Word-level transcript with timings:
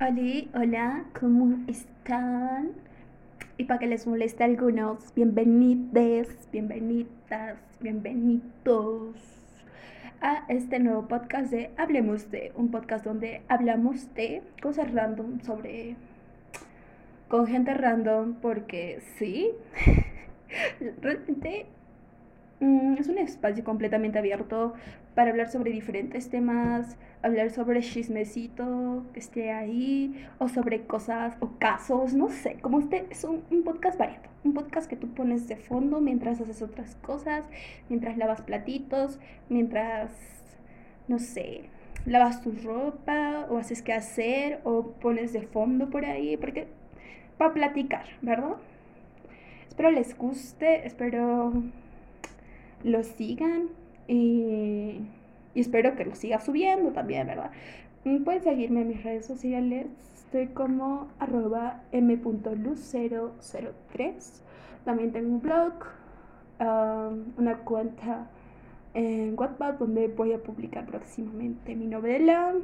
Hola, 0.00 0.44
hola, 0.54 1.04
¿cómo 1.18 1.58
están? 1.66 2.70
Y 3.56 3.64
para 3.64 3.80
que 3.80 3.88
les 3.88 4.06
moleste 4.06 4.44
a 4.44 4.46
algunos, 4.46 5.12
bienvenidos, 5.12 6.28
bienvenidas, 6.52 7.58
bienvenidos 7.80 9.16
a 10.20 10.44
este 10.48 10.78
nuevo 10.78 11.08
podcast 11.08 11.50
de 11.50 11.72
Hablemos 11.76 12.30
de, 12.30 12.52
un 12.54 12.70
podcast 12.70 13.04
donde 13.04 13.42
hablamos 13.48 14.14
de 14.14 14.42
cosas 14.62 14.94
random 14.94 15.40
sobre 15.40 15.96
con 17.26 17.48
gente 17.48 17.74
random 17.74 18.34
porque 18.34 19.00
sí, 19.16 19.50
realmente 21.02 21.66
es 22.60 23.08
un 23.08 23.18
espacio 23.18 23.62
completamente 23.62 24.18
abierto 24.18 24.74
para 25.14 25.30
hablar 25.30 25.50
sobre 25.50 25.70
diferentes 25.70 26.28
temas, 26.28 26.96
hablar 27.22 27.50
sobre 27.50 27.80
chismecito 27.80 29.04
que 29.12 29.20
esté 29.20 29.50
ahí, 29.52 30.26
o 30.38 30.48
sobre 30.48 30.82
cosas 30.86 31.36
o 31.40 31.50
casos, 31.58 32.14
no 32.14 32.28
sé, 32.28 32.56
como 32.60 32.80
este 32.80 33.06
es 33.10 33.24
un, 33.24 33.42
un, 33.50 33.62
podcast 33.62 33.98
variado, 33.98 34.28
un 34.44 34.54
podcast 34.54 34.88
que 34.88 34.96
tú 34.96 35.08
pones 35.08 35.48
de 35.48 35.56
fondo 35.56 36.00
mientras 36.00 36.40
haces 36.40 36.62
otras 36.62 36.96
cosas, 36.96 37.44
mientras 37.88 38.16
lavas 38.16 38.42
platitos, 38.42 39.18
mientras, 39.48 40.10
no 41.06 41.18
sé, 41.18 41.62
lavas 42.06 42.42
tu 42.42 42.52
ropa, 42.52 43.46
o 43.50 43.58
haces 43.58 43.82
qué 43.82 43.92
hacer, 43.92 44.60
o 44.64 44.92
pones 44.92 45.32
de 45.32 45.42
fondo 45.42 45.90
por 45.90 46.04
ahí, 46.04 46.36
porque 46.36 46.66
para 47.36 47.54
platicar, 47.54 48.06
¿verdad? 48.22 48.56
Espero 49.68 49.90
les 49.90 50.16
guste, 50.16 50.86
espero 50.86 51.52
lo 52.84 53.02
sigan 53.02 53.70
y, 54.06 55.00
y, 55.54 55.60
espero 55.60 55.96
que 55.96 56.04
lo 56.04 56.14
siga 56.14 56.38
subiendo 56.40 56.92
también, 56.92 57.26
¿verdad? 57.26 57.50
Pueden 58.24 58.42
seguirme 58.42 58.82
en 58.82 58.88
mis 58.88 59.02
redes 59.02 59.24
sociales, 59.26 59.86
estoy 60.14 60.46
como 60.48 61.08
arroba 61.18 61.82
m.luz003. 61.92 64.42
También 64.84 65.12
tengo 65.12 65.28
un 65.28 65.40
blog, 65.40 65.72
um, 66.60 67.24
una 67.36 67.58
cuenta 67.58 68.28
en 68.94 69.38
Wattpad 69.38 69.74
donde 69.74 70.08
voy 70.08 70.32
a 70.32 70.42
publicar 70.42 70.86
próximamente 70.86 71.74
mi 71.74 71.86
novela. 71.86 72.54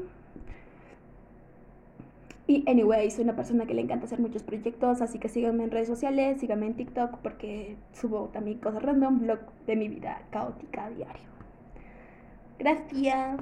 Y 2.46 2.62
anyway, 2.68 3.10
soy 3.10 3.24
una 3.24 3.36
persona 3.36 3.66
que 3.66 3.72
le 3.72 3.80
encanta 3.80 4.04
hacer 4.04 4.20
muchos 4.20 4.42
proyectos, 4.42 5.00
así 5.00 5.18
que 5.18 5.28
síganme 5.30 5.64
en 5.64 5.70
redes 5.70 5.88
sociales, 5.88 6.40
síganme 6.40 6.66
en 6.66 6.74
TikTok 6.74 7.18
porque 7.18 7.76
subo 7.92 8.28
también 8.28 8.58
cosas 8.58 8.82
random, 8.82 9.20
blog 9.20 9.38
de 9.66 9.76
mi 9.76 9.88
vida 9.88 10.20
caótica 10.30 10.90
diario. 10.90 11.28
Gracias. 12.58 13.40